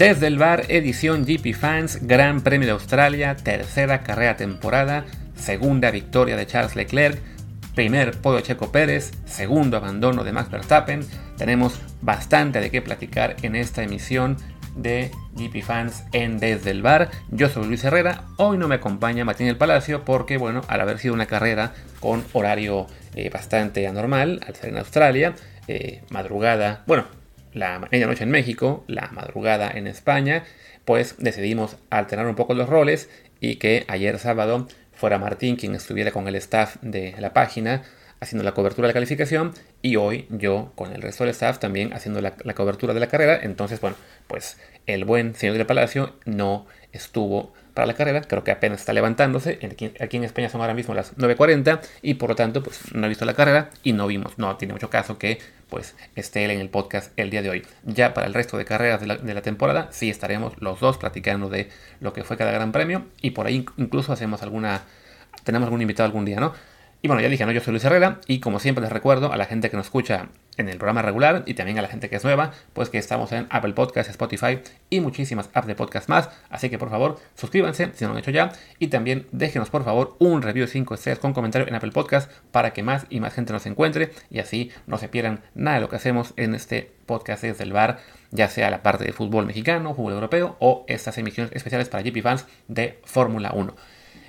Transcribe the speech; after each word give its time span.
Desde 0.00 0.28
el 0.28 0.38
bar, 0.38 0.64
edición 0.68 1.26
GP 1.26 1.52
Fans, 1.54 1.98
Gran 2.00 2.40
Premio 2.40 2.64
de 2.64 2.72
Australia, 2.72 3.36
tercera 3.36 4.02
carrera 4.02 4.34
temporada, 4.34 5.04
segunda 5.34 5.90
victoria 5.90 6.38
de 6.38 6.46
Charles 6.46 6.74
Leclerc, 6.74 7.18
primer 7.74 8.18
podio 8.22 8.40
Checo 8.40 8.72
Pérez, 8.72 9.10
segundo 9.26 9.76
abandono 9.76 10.24
de 10.24 10.32
Max 10.32 10.50
Verstappen. 10.50 11.00
Tenemos 11.36 11.82
bastante 12.00 12.62
de 12.62 12.70
qué 12.70 12.80
platicar 12.80 13.36
en 13.42 13.54
esta 13.54 13.82
emisión 13.82 14.38
de 14.74 15.10
GP 15.34 15.62
Fans 15.62 16.04
en 16.12 16.38
Desde 16.38 16.70
el 16.70 16.80
Bar. 16.80 17.10
Yo 17.30 17.50
soy 17.50 17.66
Luis 17.66 17.84
Herrera. 17.84 18.24
Hoy 18.38 18.56
no 18.56 18.68
me 18.68 18.76
acompaña 18.76 19.26
Martín 19.26 19.48
El 19.48 19.58
Palacio 19.58 20.06
porque, 20.06 20.38
bueno, 20.38 20.62
al 20.68 20.80
haber 20.80 20.98
sido 20.98 21.12
una 21.12 21.26
carrera 21.26 21.74
con 22.00 22.24
horario 22.32 22.86
eh, 23.14 23.28
bastante 23.28 23.86
anormal, 23.86 24.40
al 24.46 24.54
ser 24.54 24.70
en 24.70 24.78
Australia, 24.78 25.34
eh, 25.68 26.04
madrugada, 26.08 26.84
bueno, 26.86 27.04
la 27.52 27.78
medianoche 27.78 28.24
en 28.24 28.30
México, 28.30 28.84
la 28.86 29.08
madrugada 29.12 29.70
en 29.70 29.86
España, 29.86 30.44
pues 30.84 31.16
decidimos 31.18 31.76
alternar 31.90 32.26
un 32.26 32.34
poco 32.34 32.54
los 32.54 32.68
roles 32.68 33.08
y 33.40 33.56
que 33.56 33.84
ayer 33.88 34.18
sábado 34.18 34.68
fuera 34.92 35.18
Martín 35.18 35.56
quien 35.56 35.74
estuviera 35.74 36.12
con 36.12 36.28
el 36.28 36.34
staff 36.36 36.76
de 36.82 37.14
la 37.18 37.32
página 37.32 37.82
haciendo 38.20 38.44
la 38.44 38.52
cobertura 38.52 38.86
de 38.86 38.90
la 38.90 38.94
calificación 38.94 39.54
y 39.82 39.96
hoy 39.96 40.26
yo 40.28 40.72
con 40.74 40.92
el 40.92 41.00
resto 41.00 41.24
del 41.24 41.30
staff 41.30 41.58
también 41.58 41.92
haciendo 41.94 42.20
la, 42.20 42.32
cobertura 42.54 42.92
de 42.92 43.00
la 43.00 43.08
carrera. 43.08 43.40
Entonces, 43.42 43.80
bueno, 43.80 43.96
pues 44.26 44.58
el 44.86 45.04
buen 45.04 45.34
señor 45.34 45.56
del 45.56 45.66
Palacio 45.66 46.14
no 46.26 46.66
estuvo 46.92 47.54
para 47.74 47.86
la 47.86 47.94
carrera, 47.94 48.22
creo 48.22 48.44
que 48.44 48.50
apenas 48.50 48.80
está 48.80 48.92
levantándose, 48.92 49.58
aquí, 50.00 50.16
en 50.16 50.24
España 50.24 50.48
son 50.48 50.60
ahora 50.60 50.74
mismo 50.74 50.94
las 50.94 51.16
9.40 51.16 51.80
y 52.02 52.14
por 52.14 52.30
lo 52.30 52.36
tanto 52.36 52.62
pues 52.62 52.94
no 52.94 53.04
ha 53.04 53.08
visto 53.08 53.24
la 53.24 53.34
carrera 53.34 53.70
y 53.82 53.92
no 53.92 54.06
vimos, 54.06 54.38
no 54.38 54.56
tiene 54.56 54.74
mucho 54.74 54.90
caso 54.90 55.18
que 55.18 55.38
pues 55.68 55.94
esté 56.16 56.44
él 56.44 56.50
en 56.50 56.60
el 56.60 56.68
podcast 56.68 57.12
el 57.16 57.30
día 57.30 57.42
de 57.42 57.50
hoy. 57.50 57.66
Ya 57.84 58.12
para 58.12 58.26
el 58.26 58.34
resto 58.34 58.58
de 58.58 58.64
carreras 58.64 59.00
de 59.00 59.06
la, 59.06 59.16
de 59.16 59.34
la 59.34 59.42
temporada 59.42 59.88
sí 59.92 60.10
estaremos 60.10 60.54
los 60.60 60.80
dos 60.80 60.98
platicando 60.98 61.48
de 61.48 61.68
lo 62.00 62.12
que 62.12 62.24
fue 62.24 62.36
cada 62.36 62.50
gran 62.50 62.72
premio 62.72 63.06
y 63.22 63.30
por 63.30 63.46
ahí 63.46 63.64
incluso 63.76 64.12
hacemos 64.12 64.42
alguna, 64.42 64.82
tenemos 65.44 65.66
algún 65.66 65.82
invitado 65.82 66.06
algún 66.06 66.24
día, 66.24 66.40
¿no? 66.40 66.52
Y 67.02 67.08
bueno, 67.08 67.22
ya 67.22 67.28
dije, 67.28 67.46
¿no? 67.46 67.52
Yo 67.52 67.60
soy 67.60 67.72
Luis 67.72 67.84
Herrera 67.84 68.20
y 68.26 68.40
como 68.40 68.58
siempre 68.60 68.82
les 68.82 68.92
recuerdo 68.92 69.32
a 69.32 69.36
la 69.36 69.46
gente 69.46 69.70
que 69.70 69.76
nos 69.76 69.86
escucha 69.86 70.28
en 70.60 70.68
el 70.68 70.78
programa 70.78 71.02
regular 71.02 71.42
y 71.46 71.54
también 71.54 71.78
a 71.78 71.82
la 71.82 71.88
gente 71.88 72.08
que 72.08 72.16
es 72.16 72.24
nueva, 72.24 72.52
pues 72.72 72.90
que 72.90 72.98
estamos 72.98 73.32
en 73.32 73.46
Apple 73.50 73.72
Podcasts, 73.72 74.10
Spotify 74.10 74.60
y 74.90 75.00
muchísimas 75.00 75.50
apps 75.54 75.66
de 75.66 75.74
podcast 75.74 76.08
más. 76.08 76.30
Así 76.50 76.70
que 76.70 76.78
por 76.78 76.90
favor, 76.90 77.18
suscríbanse 77.34 77.90
si 77.94 78.04
no 78.04 78.10
lo 78.10 78.14
han 78.14 78.20
hecho 78.20 78.30
ya 78.30 78.52
y 78.78 78.88
también 78.88 79.26
déjenos 79.32 79.70
por 79.70 79.84
favor 79.84 80.16
un 80.18 80.42
review 80.42 80.66
de 80.66 80.72
5 80.72 80.94
estrellas 80.94 81.18
con 81.18 81.32
comentario 81.32 81.66
en 81.66 81.74
Apple 81.74 81.92
Podcasts 81.92 82.32
para 82.52 82.72
que 82.72 82.82
más 82.82 83.06
y 83.10 83.20
más 83.20 83.34
gente 83.34 83.52
nos 83.52 83.66
encuentre 83.66 84.12
y 84.30 84.38
así 84.38 84.70
no 84.86 84.98
se 84.98 85.08
pierdan 85.08 85.40
nada 85.54 85.76
de 85.76 85.80
lo 85.82 85.88
que 85.88 85.96
hacemos 85.96 86.34
en 86.36 86.54
este 86.54 86.92
podcast 87.06 87.42
desde 87.42 87.64
el 87.64 87.72
bar, 87.72 87.98
ya 88.30 88.48
sea 88.48 88.70
la 88.70 88.82
parte 88.82 89.04
de 89.04 89.12
fútbol 89.12 89.46
mexicano, 89.46 89.94
fútbol 89.94 90.12
europeo 90.12 90.56
o 90.60 90.84
estas 90.86 91.18
emisiones 91.18 91.52
especiales 91.54 91.88
para 91.88 92.02
GP 92.02 92.22
fans 92.22 92.46
de 92.68 93.00
Fórmula 93.04 93.52
1. 93.54 93.74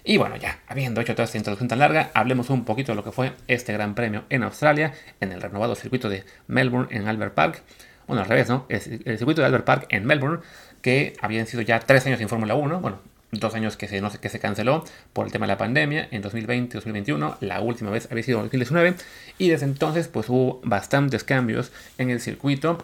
Y 0.04 0.18
bueno, 0.18 0.36
ya, 0.36 0.60
habiendo 0.68 1.00
hecho 1.02 1.14
toda 1.14 1.26
esta 1.26 1.38
introducción 1.38 1.68
tan 1.68 1.80
larga, 1.80 2.10
hablemos 2.14 2.50
un 2.50 2.66
poquito 2.66 2.92
de 2.92 2.96
lo 2.96 3.04
que 3.04 3.12
fue 3.12 3.34
este 3.48 3.72
gran 3.74 3.94
premio 3.94 4.24
en 4.30 4.44
Australia, 4.44 4.94
en 5.20 5.32
el 5.32 5.42
renovado 5.42 5.76
circuito 5.76 6.10
de 6.10 6.24
Melbourne 6.48 6.88
en 6.92 7.08
Albert 7.08 7.34
Park. 7.34 7.62
Bueno, 8.08 8.24
al 8.24 8.28
revés, 8.28 8.50
¿no? 8.50 8.66
El, 8.68 8.82
circuito 8.82 9.42
de 9.42 9.48
Albert 9.48 9.66
Park 9.66 9.86
en 9.90 10.06
Melbourne, 10.06 10.40
que 10.82 11.14
habían 11.22 11.46
sido 11.46 11.62
ya 11.62 11.80
tres 11.80 12.06
años 12.08 12.18
sin 12.18 12.30
Fórmula 12.30 12.56
1, 12.56 12.80
bueno, 12.80 13.00
dos 13.32 13.54
años 13.54 13.78
que 13.78 13.88
se, 13.88 14.02
no 14.02 14.12
que 14.12 14.30
se 14.30 14.40
canceló 14.40 14.84
por 15.14 15.28
el 15.28 15.32
tema 15.32 15.46
de 15.46 15.54
la 15.54 15.58
pandemia 15.58 16.08
en 16.12 16.22
2020 16.22 16.74
2021, 16.74 17.38
la 17.40 17.62
última 17.62 17.92
vez 17.92 18.08
había 18.12 18.24
sido 18.24 18.40
en 18.40 18.46
2019, 18.46 18.96
y 19.38 19.50
desde 19.50 19.66
entonces 19.66 20.08
pues 20.08 20.30
hubo 20.30 20.60
bastantes 20.64 21.24
cambios 21.24 21.72
en 21.98 22.10
el 22.10 22.20
circuito 22.20 22.80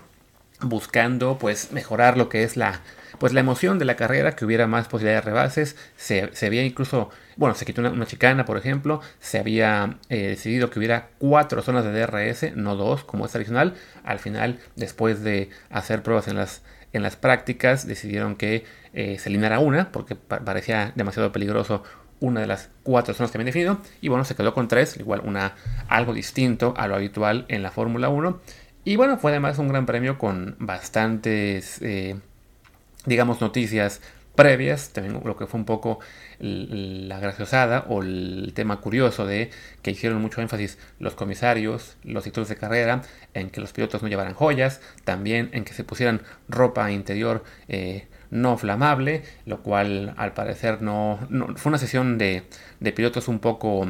buscando 0.61 1.37
pues 1.37 1.71
mejorar 1.71 2.17
lo 2.17 2.29
que 2.29 2.43
es 2.43 2.57
la 2.57 2.81
pues 3.19 3.33
la 3.33 3.39
emoción 3.39 3.79
de 3.79 3.85
la 3.85 3.95
carrera, 3.95 4.33
que 4.35 4.45
hubiera 4.45 4.67
más 4.67 4.87
posibilidades 4.87 5.25
de 5.25 5.31
rebases, 5.31 5.75
se, 5.95 6.29
había 6.45 6.63
incluso, 6.63 7.09
bueno, 7.35 7.55
se 7.55 7.65
quitó 7.65 7.81
una, 7.81 8.05
chicana, 8.05 8.45
por 8.45 8.57
ejemplo, 8.57 9.01
se 9.19 9.39
había 9.39 9.97
eh, 10.09 10.27
decidido 10.29 10.69
que 10.69 10.79
hubiera 10.79 11.09
cuatro 11.17 11.61
zonas 11.61 11.83
de 11.83 11.91
DRS, 11.91 12.55
no 12.55 12.75
dos, 12.75 13.03
como 13.03 13.25
es 13.25 13.31
tradicional. 13.31 13.73
Al 14.03 14.19
final, 14.19 14.59
después 14.75 15.23
de 15.23 15.49
hacer 15.69 16.03
pruebas 16.03 16.27
en 16.27 16.35
las, 16.35 16.63
en 16.93 17.03
las 17.03 17.15
prácticas, 17.15 17.87
decidieron 17.87 18.35
que 18.35 18.65
eh, 18.93 19.17
se 19.19 19.29
eliminara 19.29 19.59
una, 19.59 19.91
porque 19.91 20.15
parecía 20.15 20.91
demasiado 20.95 21.31
peligroso 21.31 21.83
una 22.19 22.41
de 22.41 22.47
las 22.47 22.69
cuatro 22.83 23.13
zonas 23.13 23.31
que 23.31 23.37
habían 23.37 23.47
definido. 23.47 23.79
Y 24.01 24.07
bueno, 24.09 24.23
se 24.25 24.35
quedó 24.35 24.53
con 24.53 24.67
tres, 24.67 24.97
igual 24.97 25.21
una, 25.23 25.55
algo 25.87 26.13
distinto 26.13 26.73
a 26.77 26.87
lo 26.87 26.95
habitual 26.95 27.45
en 27.47 27.63
la 27.63 27.71
Fórmula 27.71 28.09
1. 28.09 28.39
Y 28.85 28.95
bueno, 28.95 29.17
fue 29.17 29.31
además 29.31 29.59
un 29.59 29.67
gran 29.67 29.85
premio 29.85 30.17
con 30.17 30.55
bastantes 30.59 31.81
eh, 31.81 32.15
digamos, 33.07 33.41
noticias 33.41 34.01
previas, 34.35 34.91
también 34.93 35.19
lo 35.25 35.35
que 35.35 35.47
fue 35.47 35.59
un 35.59 35.65
poco 35.65 35.99
la 36.39 37.19
graciosada 37.19 37.85
o 37.89 38.03
el 38.03 38.51
tema 38.53 38.79
curioso 38.79 39.25
de 39.25 39.49
que 39.81 39.89
hicieron 39.89 40.21
mucho 40.21 40.41
énfasis 40.41 40.77
los 40.99 41.15
comisarios, 41.15 41.97
los 42.03 42.23
directores 42.23 42.47
de 42.49 42.55
carrera, 42.55 43.01
en 43.33 43.49
que 43.49 43.59
los 43.59 43.73
pilotos 43.73 44.03
no 44.03 44.07
llevaran 44.07 44.35
joyas, 44.35 44.79
también 45.03 45.49
en 45.53 45.65
que 45.65 45.73
se 45.73 45.83
pusieran 45.83 46.21
ropa 46.47 46.91
interior 46.91 47.43
eh, 47.67 48.07
no 48.29 48.57
flamable, 48.57 49.23
lo 49.45 49.63
cual 49.63 50.13
al 50.17 50.33
parecer 50.33 50.83
no, 50.83 51.19
fue 51.55 51.71
una 51.71 51.79
sesión 51.79 52.19
de, 52.19 52.43
de 52.79 52.91
pilotos 52.91 53.27
un 53.27 53.39
poco 53.39 53.87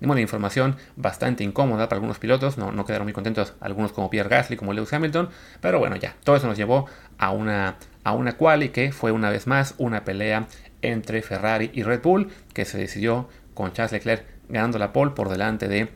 de 0.00 0.20
información 0.20 0.76
bastante 0.96 1.44
incómoda 1.44 1.88
para 1.88 1.96
algunos 1.96 2.18
pilotos, 2.18 2.58
no, 2.58 2.72
no, 2.72 2.84
quedaron 2.84 3.06
muy 3.06 3.12
contentos 3.12 3.54
algunos 3.60 3.92
como 3.92 4.10
Pierre 4.10 4.28
Gasly, 4.28 4.56
como 4.56 4.72
Lewis 4.72 4.92
Hamilton, 4.92 5.28
pero 5.60 5.78
bueno, 5.78 5.96
ya, 5.96 6.16
todo 6.24 6.36
eso 6.36 6.46
nos 6.46 6.56
llevó 6.56 6.86
a 7.18 7.30
una, 7.30 7.76
a 8.02 8.12
una 8.12 8.36
quali 8.36 8.70
que 8.70 8.92
fue 8.92 9.12
una 9.12 9.30
vez 9.30 9.46
más 9.46 9.74
una 9.78 10.04
pelea 10.04 10.46
entre 10.82 11.22
Ferrari 11.22 11.70
y 11.74 11.82
Red 11.82 12.02
Bull, 12.02 12.30
que 12.54 12.64
se 12.64 12.78
decidió 12.78 13.28
con 13.54 13.72
Charles 13.72 13.92
Leclerc 13.92 14.24
ganando 14.48 14.78
la 14.78 14.92
pole 14.92 15.12
por 15.12 15.28
delante 15.28 15.68
de 15.68 15.88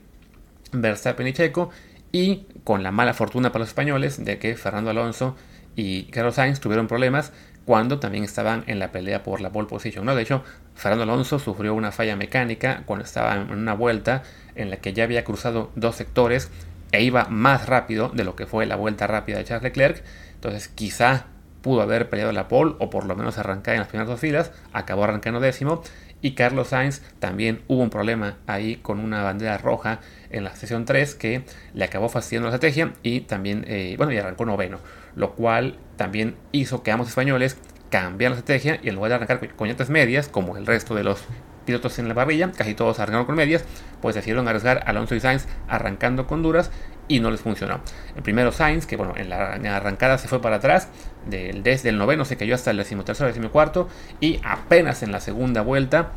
Verstappen 0.73 1.27
y 1.27 1.33
Checo, 1.33 1.71
y 2.13 2.47
con 2.63 2.83
la 2.83 2.93
mala 2.93 3.15
fortuna 3.15 3.51
para 3.51 3.61
los 3.61 3.69
españoles 3.69 4.25
de 4.25 4.39
que 4.39 4.55
Fernando 4.57 4.91
Alonso 4.91 5.37
y 5.75 6.05
Carlos 6.05 6.37
Sainz 6.37 6.61
tuvieron 6.61 6.87
problemas 6.87 7.33
cuando 7.65 7.99
también 7.99 8.25
estaban 8.25 8.65
en 8.67 8.79
la 8.79 8.93
pelea 8.93 9.23
por 9.23 9.41
la 9.41 9.51
pole 9.51 9.69
position. 9.69 10.05
¿no? 10.05 10.15
De 10.15 10.23
hecho, 10.23 10.43
Fernando 10.75 11.05
Alonso 11.05 11.39
sufrió 11.39 11.75
una 11.75 11.93
falla 11.93 12.17
mecánica 12.17 12.83
cuando 12.87 13.05
estaba 13.05 13.35
en 13.35 13.51
una 13.51 13.75
vuelta 13.75 14.23
en 14.55 14.71
la 14.71 14.77
que 14.77 14.93
ya 14.93 15.05
había 15.05 15.25
cruzado 15.25 15.71
dos 15.75 15.97
sectores 15.97 16.51
e 16.93 17.03
iba 17.03 17.25
más 17.25 17.67
rápido 17.67 18.11
de 18.11 18.25
lo 18.25 18.37
que 18.37 18.47
fue 18.47 18.67
la 18.67 18.77
vuelta 18.77 19.07
rápida 19.07 19.39
de 19.39 19.45
Charles 19.45 19.65
Leclerc. 19.65 20.03
Entonces 20.35 20.69
quizá 20.69 21.27
pudo 21.63 21.81
haber 21.81 22.11
peleado 22.11 22.31
la 22.33 22.47
pole 22.49 22.75
o 22.79 22.91
por 22.91 23.07
lo 23.07 23.17
menos 23.17 23.39
arrancar 23.39 23.75
en 23.75 23.81
las 23.81 23.89
primeras 23.89 24.09
dos 24.09 24.21
filas, 24.21 24.53
acabó 24.73 25.05
arrancando 25.05 25.41
décimo 25.41 25.83
y 26.21 26.33
Carlos 26.33 26.69
Sainz 26.69 27.01
también 27.19 27.63
hubo 27.69 27.83
un 27.83 27.91
problema 27.91 28.37
ahí 28.47 28.77
con 28.77 28.99
una 28.99 29.23
bandera 29.23 29.59
roja 29.59 30.01
en 30.31 30.45
la 30.45 30.55
sesión 30.57 30.85
3 30.85 31.15
que 31.15 31.45
le 31.73 31.85
acabó 31.85 32.09
fastidiando 32.09 32.49
la 32.49 32.55
estrategia 32.55 32.93
y 33.03 33.21
también, 33.21 33.65
eh, 33.67 33.95
bueno, 33.97 34.13
y 34.13 34.19
arrancó 34.19 34.45
noveno 34.45 34.79
lo 35.17 35.33
cual 35.33 35.79
también 35.97 36.37
hizo 36.53 36.83
que 36.83 36.91
ambos 36.91 37.09
españoles 37.09 37.57
cambiaran 37.91 38.35
la 38.35 38.41
estrategia 38.41 38.81
y 38.83 38.89
en 38.89 38.97
lugar 38.97 39.11
de 39.11 39.15
arrancar 39.17 39.55
con 39.55 39.69
llantas 39.69 39.91
medias, 39.91 40.29
como 40.29 40.57
el 40.57 40.67
resto 40.67 40.95
de 40.95 41.05
los 41.05 41.23
pilotos 41.65 41.99
en 41.99 42.09
la 42.09 42.15
parrilla, 42.15 42.51
casi 42.53 42.75
todos 42.75 42.99
arrancaron 43.01 43.27
con 43.27 43.37
medias, 43.37 43.65
pues 44.03 44.15
decidieron 44.15 44.49
arriesgar 44.49 44.79
a 44.79 44.91
Alonso 44.91 45.15
y 45.15 45.21
Sainz 45.21 45.47
arrancando 45.69 46.27
con 46.27 46.43
duras 46.43 46.71
y 47.09 47.21
no 47.21 47.31
les 47.31 47.41
funcionó. 47.41 47.81
El 48.17 48.23
primero 48.23 48.53
Sainz, 48.53 48.87
que 48.87 48.97
bueno, 48.97 49.15
en 49.17 49.29
la, 49.29 49.55
arrancada 49.77 50.19
se 50.19 50.29
fue 50.29 50.41
para 50.41 50.57
atrás, 50.57 50.89
del, 51.27 51.63
desde 51.63 51.91
el 51.91 51.99
noveno 51.99 52.25
se 52.25 52.37
cayó 52.37 52.55
hasta 52.55 52.71
el 52.71 52.79
decimotercero, 52.79 53.29
decimocuarto, 53.29 53.89
y 54.21 54.41
apenas 54.45 55.03
en 55.03 55.13
la 55.13 55.21
segunda 55.21 55.63
vuelta 55.63 56.13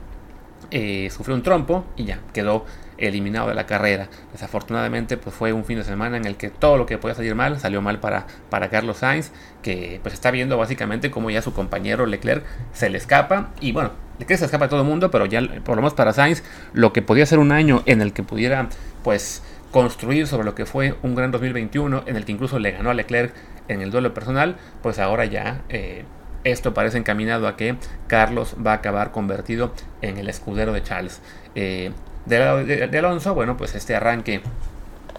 eh, 0.72 1.10
sufrió 1.12 1.36
un 1.36 1.44
trompo 1.44 1.86
y 1.96 2.06
ya 2.06 2.20
quedó 2.34 2.66
eliminado 2.98 3.50
de 3.50 3.56
la 3.56 3.66
carrera. 3.66 4.10
Desafortunadamente, 4.32 5.18
pues 5.18 5.36
fue 5.36 5.54
un 5.54 5.66
fin 5.66 5.78
de 5.78 5.84
semana 5.84 6.18
en 6.18 6.26
el 6.26 6.36
que 6.36 6.50
todo 6.50 6.78
lo 6.78 6.86
que 6.86 6.98
podía 6.98 7.16
salir 7.16 7.36
mal 7.36 7.60
salió 7.60 7.82
mal 7.82 8.00
para, 8.00 8.28
para 8.50 8.70
Carlos 8.70 8.98
Sainz, 8.98 9.32
que 9.62 10.00
pues 10.02 10.14
está 10.14 10.32
viendo 10.32 10.58
básicamente 10.58 11.12
como 11.12 11.30
ya 11.30 11.42
su 11.42 11.54
compañero 11.54 12.06
Leclerc 12.06 12.44
se 12.74 12.90
le 12.90 12.98
escapa. 12.98 13.52
Y 13.60 13.72
bueno, 13.72 13.92
Leclerc 14.20 14.40
se 14.40 14.46
escapa 14.46 14.66
a 14.66 14.70
todo 14.70 14.82
el 14.82 14.88
mundo, 14.88 15.12
pero 15.12 15.26
ya 15.26 15.42
por 15.64 15.76
lo 15.76 15.82
menos 15.82 15.94
para 15.94 16.14
Sainz, 16.14 16.44
lo 16.74 16.94
que 16.94 17.02
podía 17.02 17.26
ser 17.26 17.40
un 17.40 17.52
año 17.52 17.84
en 17.86 18.02
el 18.02 18.14
que 18.14 18.24
pudiera 18.24 18.70
pues 19.04 19.44
construir 19.72 20.28
sobre 20.28 20.46
lo 20.46 20.56
que 20.56 20.66
fue 20.66 20.96
un 21.04 21.16
gran 21.16 21.32
2021, 21.32 22.04
en 22.06 22.16
el 22.16 22.26
que 22.26 22.32
incluso 22.32 22.60
le 22.60 22.72
ganó 22.72 22.90
a 22.90 22.94
Leclerc 22.94 23.34
en 23.68 23.82
el 23.82 23.92
duelo 23.92 24.14
personal, 24.14 24.56
pues 24.82 24.98
ahora 24.98 25.26
ya 25.26 25.62
eh, 25.70 26.06
esto 26.44 26.74
parece 26.74 26.98
encaminado 26.98 27.48
a 27.48 27.58
que 27.58 27.76
Carlos 28.08 28.56
va 28.66 28.72
a 28.72 28.76
acabar 28.76 29.12
convertido 29.12 29.74
en 30.02 30.18
el 30.18 30.30
escudero 30.30 30.74
de 30.74 30.84
Charles. 30.84 31.22
Eh, 31.56 31.92
de 32.28 32.40
lado 32.40 32.64
de, 32.64 32.98
Alonso, 32.98 33.34
bueno, 33.34 33.58
pues 33.58 33.76
este 33.76 33.96
arranque 33.96 34.42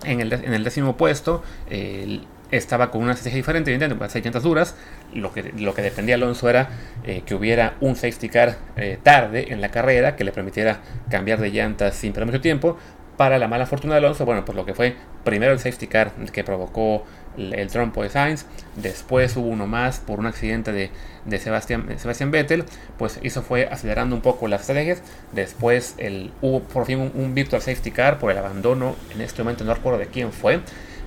en 0.04 0.20
el, 0.20 0.32
en 0.32 0.54
el 0.54 0.64
décimo 0.64 0.96
puesto 0.96 1.42
estaba 2.50 2.90
con 2.90 3.02
una 3.02 3.12
estrategia 3.12 3.36
diferente, 3.36 3.70
evidentemente, 3.70 3.98
con 3.98 4.06
las 4.06 4.24
llantas 4.24 4.42
duras. 4.42 4.74
Lo 5.12 5.32
que, 5.32 5.52
lo 5.56 5.74
que 5.74 5.82
dependía 5.82 6.14
Alonso 6.14 6.48
era 6.48 6.68
eh, 7.04 7.22
que 7.24 7.34
hubiera 7.34 7.74
un 7.80 7.96
safety 7.96 8.28
car 8.28 8.56
eh, 8.76 8.98
tarde 9.02 9.52
en 9.52 9.60
la 9.60 9.70
carrera 9.70 10.16
que 10.16 10.24
le 10.24 10.32
permitiera 10.32 10.80
cambiar 11.10 11.40
de 11.40 11.50
llantas 11.50 11.94
sin 11.94 12.12
perder 12.12 12.26
mucho 12.26 12.40
tiempo. 12.40 12.78
Para 13.18 13.38
la 13.38 13.48
mala 13.48 13.66
fortuna 13.66 13.94
de 13.94 13.98
Alonso, 13.98 14.24
bueno, 14.24 14.44
pues 14.44 14.54
lo 14.54 14.64
que 14.64 14.74
fue 14.74 14.94
primero 15.24 15.52
el 15.52 15.58
safety 15.58 15.88
car 15.88 16.12
que 16.32 16.44
provocó 16.44 17.02
el, 17.36 17.68
trompo 17.68 18.04
de 18.04 18.10
Sainz, 18.10 18.46
después 18.76 19.36
hubo 19.36 19.48
uno 19.48 19.66
más 19.66 19.98
por 19.98 20.20
un 20.20 20.26
accidente 20.26 20.70
de, 20.70 20.92
de 21.24 21.38
Sebastián, 21.40 21.86
Sebastian 21.98 22.30
Vettel, 22.30 22.64
pues 22.96 23.18
eso 23.24 23.42
fue 23.42 23.66
acelerando 23.66 24.14
un 24.14 24.22
poco 24.22 24.46
las 24.46 24.60
estrategias, 24.60 25.02
después 25.32 25.96
hubo 26.42 26.60
por 26.60 26.86
fin 26.86 27.10
un, 27.12 27.34
virtual 27.34 27.60
safety 27.60 27.90
car 27.90 28.20
por 28.20 28.30
el 28.30 28.38
abandono, 28.38 28.94
en 29.12 29.20
este 29.20 29.42
momento 29.42 29.64
no 29.64 29.74
recuerdo 29.74 29.98
de 29.98 30.06
quién 30.06 30.30
fue, 30.30 30.60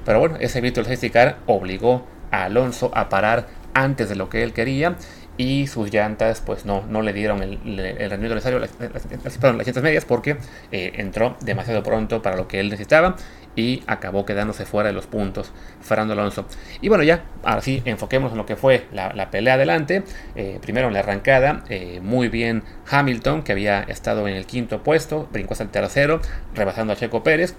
pero 0.04 0.20
bueno, 0.20 0.36
ese 0.42 0.60
virtual 0.60 0.86
safety 0.88 1.12
car 1.12 1.38
obligó 1.48 2.06
a 2.30 2.44
Alonso 2.44 2.92
a 2.94 3.08
parar 3.08 3.48
antes 3.74 4.10
de 4.10 4.16
lo 4.18 4.28
que 4.28 4.44
él 4.44 4.52
quería 4.52 4.98
y 5.42 5.66
sus 5.66 5.92
llantas 5.92 6.40
pues 6.46 6.66
no, 6.66 6.84
no 6.88 7.02
le 7.02 7.14
dieron 7.14 7.42
el, 7.42 7.58
el 7.80 8.10
rendimiento 8.12 8.36
necesario, 8.36 8.60
las, 8.60 8.70
las, 8.80 9.08
llantas 9.42 9.84
medias 9.84 10.06
porque 10.06 10.38
eh, 10.72 10.94
entró 10.98 11.36
demasiado 11.42 11.82
pronto 11.82 12.22
para 12.22 12.36
lo 12.36 12.48
que 12.48 12.60
él 12.60 12.70
necesitaba 12.70 13.16
y 13.56 13.84
acabó 13.88 14.24
quedándose 14.24 14.66
fuera 14.66 14.90
de 14.90 14.94
los 14.94 15.08
puntos 15.08 15.52
Fernando 15.82 16.14
Alonso. 16.14 16.46
Y 16.80 16.90
bueno, 16.90 17.04
ya, 17.04 17.24
ahora 17.44 17.62
sí, 17.62 17.82
enfoquemos 17.86 18.32
en 18.32 18.38
lo 18.38 18.46
que 18.46 18.56
fue 18.56 18.86
la, 18.94 19.30
pelea 19.32 19.56
adelante. 19.56 20.04
Eh, 20.36 20.60
primero 20.62 20.88
en 20.88 20.94
la 20.94 21.00
arrancada, 21.00 21.64
eh, 21.70 22.00
muy 22.02 22.30
bien 22.30 22.64
Hamilton, 22.90 23.42
que 23.42 23.52
había 23.52 23.82
estado 23.82 24.28
en 24.28 24.36
el 24.36 24.46
quinto 24.46 24.84
puesto, 24.84 25.28
brincó 25.34 25.54
hasta 25.54 25.66
el 25.66 25.70
tercero, 25.70 26.22
rebasando 26.54 26.94
a 26.94 26.96
Checo 26.96 27.24
Pérez. 27.24 27.56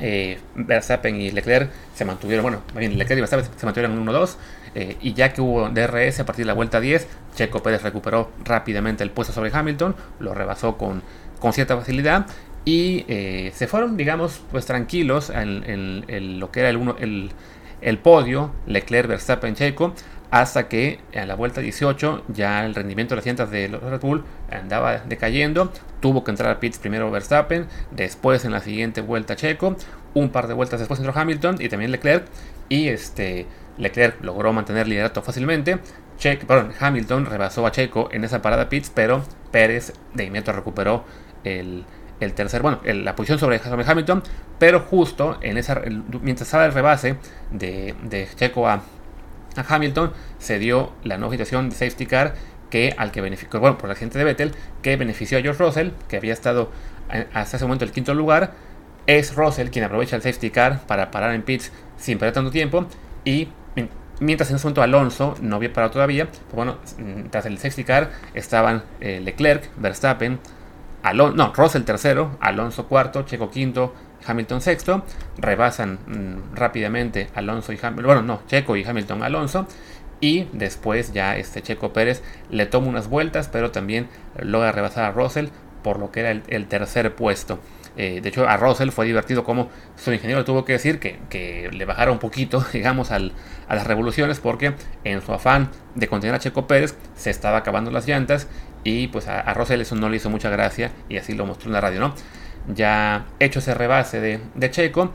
Eh, 0.00 0.38
Verstappen 0.54 1.20
y 1.20 1.30
Leclerc 1.30 1.70
se 1.94 2.04
mantuvieron, 2.04 2.42
bueno, 2.42 2.62
Leclerc 2.74 3.18
y 3.18 3.20
Verstappen 3.20 3.46
se 3.56 3.66
mantuvieron 3.66 3.96
en 3.96 4.06
1-2. 4.06 4.36
y 5.00 5.12
ya 5.12 5.32
que 5.32 5.42
hubo 5.42 5.68
DRS 5.68 6.20
a 6.20 6.26
partir 6.26 6.44
de 6.44 6.46
la 6.46 6.54
vuelta 6.54 6.80
10, 6.80 7.06
Checo 7.34 7.62
Pérez 7.62 7.82
recuperó 7.82 8.30
rápidamente 8.44 9.04
el 9.04 9.10
puesto 9.10 9.32
sobre 9.34 9.50
Hamilton, 9.52 9.94
lo 10.18 10.32
rebasó 10.34 10.78
con, 10.78 11.02
con 11.40 11.52
cierta 11.52 11.76
facilidad 11.76 12.26
y 12.64 13.04
eh, 13.08 13.52
se 13.54 13.66
fueron, 13.66 13.96
digamos, 13.96 14.40
pues 14.50 14.66
tranquilos 14.66 15.30
en, 15.30 16.38
lo 16.38 16.50
que 16.50 16.60
era 16.60 16.70
el, 16.70 17.30
el, 17.80 17.98
podio, 17.98 18.52
Leclerc, 18.66 19.08
Verstappen, 19.08 19.54
Checo, 19.54 19.94
hasta 20.32 20.66
que 20.66 20.98
en 21.12 21.28
la 21.28 21.34
vuelta 21.34 21.60
18 21.60 22.24
ya 22.28 22.64
el 22.64 22.74
rendimiento 22.74 23.14
de 23.14 23.16
las 23.16 23.26
llantas 23.26 23.50
de 23.50 23.68
Red 23.68 24.00
Bull 24.00 24.24
andaba 24.50 24.96
decayendo, 25.00 25.70
tuvo 26.00 26.24
que 26.24 26.30
entrar 26.30 26.50
a 26.50 26.58
pits 26.58 26.78
primero 26.78 27.10
Verstappen, 27.10 27.66
después 27.90 28.46
en 28.46 28.52
la 28.52 28.60
siguiente 28.60 29.02
vuelta 29.02 29.36
Checo, 29.36 29.76
un 30.14 30.30
par 30.30 30.48
de 30.48 30.54
vueltas 30.54 30.80
después 30.80 30.98
entró 30.98 31.12
Hamilton 31.14 31.56
y 31.60 31.68
también 31.68 31.92
Leclerc, 31.92 32.24
y 32.70 32.88
este 32.88 33.46
Leclerc 33.76 34.24
logró 34.24 34.54
mantener 34.54 34.88
liderato 34.88 35.20
fácilmente, 35.20 35.80
Checo, 36.16 36.46
perdón, 36.46 36.72
Hamilton 36.80 37.26
rebasó 37.26 37.66
a 37.66 37.70
Checo 37.70 38.08
en 38.10 38.24
esa 38.24 38.40
parada 38.40 38.70
pits, 38.70 38.88
pero 38.88 39.22
Pérez 39.50 39.92
de 40.14 40.24
inmediato 40.24 40.52
recuperó 40.52 41.04
el 41.44 41.84
el 42.22 42.34
tercer, 42.34 42.62
bueno, 42.62 42.80
la 42.84 43.16
posición 43.16 43.38
sobre, 43.38 43.60
Hamilton, 43.60 44.22
pero 44.58 44.80
justo 44.80 45.38
en 45.40 45.58
esa, 45.58 45.82
mientras 46.22 46.48
estaba 46.48 46.64
el 46.66 46.72
rebase 46.72 47.16
de, 47.50 48.28
Checo 48.36 48.68
a, 48.68 48.82
Hamilton, 49.56 50.12
se 50.38 50.58
dio 50.58 50.92
la 51.04 51.18
nueva 51.18 51.32
situación 51.32 51.68
de 51.68 51.76
safety 51.76 52.06
car 52.06 52.34
que 52.70 52.94
al 52.96 53.12
que 53.12 53.20
benefició, 53.20 53.60
bueno, 53.60 53.76
por 53.76 53.88
la 53.88 53.94
gente 53.94 54.18
de 54.18 54.24
Vettel, 54.24 54.54
que 54.80 54.96
benefició 54.96 55.38
a 55.38 55.42
George 55.42 55.62
Russell, 55.62 55.90
que 56.08 56.16
había 56.16 56.32
estado 56.32 56.70
hasta 57.34 57.56
ese 57.56 57.64
momento 57.66 57.84
el 57.84 57.92
quinto 57.92 58.14
lugar. 58.14 58.54
Es 59.06 59.34
Russell 59.34 59.68
quien 59.68 59.84
aprovecha 59.84 60.16
el 60.16 60.22
safety 60.22 60.50
car 60.50 60.80
para 60.86 61.10
parar 61.10 61.34
en 61.34 61.42
pits 61.42 61.72
sin 61.98 62.18
perder 62.18 62.34
tanto 62.34 62.50
tiempo 62.50 62.86
y 63.24 63.48
mientras 64.20 64.50
en 64.50 64.56
ese 64.56 64.64
momento 64.64 64.82
Alonso 64.82 65.34
no 65.40 65.56
había 65.56 65.72
parado 65.72 65.92
todavía, 65.92 66.28
pues 66.30 66.54
bueno, 66.54 66.78
tras 67.30 67.46
el 67.46 67.58
safety 67.58 67.84
car 67.84 68.10
estaban 68.34 68.84
eh, 69.00 69.20
Leclerc, 69.20 69.68
Verstappen, 69.76 70.38
Alon 71.02 71.36
no, 71.36 71.52
Russell 71.52 71.82
tercero, 71.82 72.36
Alonso 72.40 72.86
cuarto, 72.86 73.22
Checo 73.22 73.50
quinto, 73.50 73.92
Hamilton 74.24 74.60
sexto, 74.60 75.04
rebasan 75.38 75.98
mm, 76.06 76.56
rápidamente 76.56 77.28
Alonso 77.34 77.72
y 77.72 77.78
Hamilton, 77.80 78.06
bueno, 78.06 78.22
no, 78.22 78.42
Checo 78.46 78.76
y 78.76 78.84
Hamilton 78.84 79.22
Alonso, 79.22 79.66
y 80.20 80.46
después 80.52 81.12
ya 81.12 81.36
este 81.36 81.62
Checo 81.62 81.92
Pérez 81.92 82.22
le 82.50 82.66
toma 82.66 82.88
unas 82.88 83.08
vueltas, 83.08 83.48
pero 83.48 83.70
también 83.70 84.08
logra 84.38 84.72
rebasar 84.72 85.04
a 85.04 85.10
Russell 85.10 85.48
por 85.82 85.98
lo 85.98 86.12
que 86.12 86.20
era 86.20 86.30
el 86.30 86.66
tercer 86.68 87.14
puesto. 87.14 87.58
Eh, 87.96 88.20
de 88.22 88.28
hecho, 88.30 88.48
a 88.48 88.56
Russell 88.56 88.90
fue 88.90 89.04
divertido 89.04 89.44
como 89.44 89.68
su 89.96 90.12
ingeniero 90.12 90.44
tuvo 90.44 90.64
que 90.64 90.72
decir 90.72 90.98
que, 90.98 91.68
le 91.70 91.84
bajara 91.84 92.10
un 92.10 92.18
poquito, 92.18 92.64
digamos, 92.72 93.10
a 93.10 93.18
las 93.18 93.86
revoluciones, 93.86 94.40
porque 94.40 94.74
en 95.04 95.20
su 95.22 95.32
afán 95.32 95.70
de 95.94 96.08
contener 96.08 96.34
a 96.34 96.38
Checo 96.38 96.66
Pérez 96.66 96.96
se 97.16 97.30
estaba 97.30 97.58
acabando 97.58 97.90
las 97.90 98.06
llantas 98.06 98.48
y 98.84 99.08
pues 99.08 99.28
a, 99.28 99.40
a 99.40 99.54
Russell 99.54 99.80
eso 99.80 99.94
no 99.94 100.08
le 100.08 100.16
hizo 100.16 100.30
mucha 100.30 100.50
gracia 100.50 100.90
y 101.08 101.18
así 101.18 101.34
lo 101.34 101.46
mostró 101.46 101.68
en 101.68 101.74
la 101.74 101.80
radio, 101.80 102.00
¿no? 102.00 102.14
Ya 102.68 103.26
hecho 103.40 103.58
ese 103.58 103.74
rebase 103.74 104.20
de, 104.20 104.40
de 104.54 104.70
Checo, 104.70 105.12